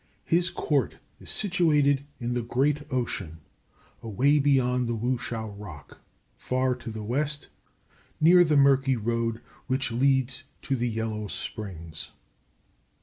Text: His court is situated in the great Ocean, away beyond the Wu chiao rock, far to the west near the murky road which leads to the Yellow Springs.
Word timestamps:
His 0.25 0.49
court 0.49 0.97
is 1.19 1.29
situated 1.29 2.03
in 2.19 2.33
the 2.33 2.41
great 2.41 2.91
Ocean, 2.91 3.37
away 4.01 4.39
beyond 4.39 4.87
the 4.89 4.95
Wu 4.95 5.19
chiao 5.19 5.51
rock, 5.51 5.99
far 6.35 6.73
to 6.73 6.89
the 6.89 7.03
west 7.03 7.49
near 8.19 8.43
the 8.43 8.57
murky 8.57 8.95
road 8.95 9.41
which 9.67 9.91
leads 9.91 10.45
to 10.63 10.75
the 10.75 10.89
Yellow 10.89 11.27
Springs. 11.27 12.09